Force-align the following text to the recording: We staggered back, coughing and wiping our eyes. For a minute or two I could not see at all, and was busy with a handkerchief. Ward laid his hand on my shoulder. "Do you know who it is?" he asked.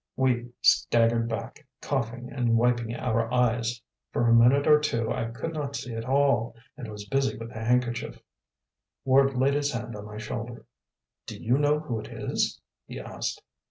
We 0.15 0.49
staggered 0.63 1.29
back, 1.29 1.63
coughing 1.79 2.31
and 2.31 2.57
wiping 2.57 2.95
our 2.95 3.31
eyes. 3.31 3.83
For 4.11 4.27
a 4.27 4.33
minute 4.33 4.65
or 4.65 4.79
two 4.79 5.11
I 5.13 5.25
could 5.25 5.53
not 5.53 5.75
see 5.75 5.93
at 5.93 6.05
all, 6.05 6.55
and 6.75 6.89
was 6.89 7.05
busy 7.05 7.37
with 7.37 7.51
a 7.51 7.59
handkerchief. 7.63 8.19
Ward 9.05 9.35
laid 9.35 9.53
his 9.53 9.71
hand 9.71 9.95
on 9.95 10.05
my 10.05 10.17
shoulder. 10.17 10.65
"Do 11.27 11.37
you 11.37 11.59
know 11.59 11.81
who 11.81 11.99
it 11.99 12.07
is?" 12.07 12.59
he 12.87 12.99
asked. 12.99 13.43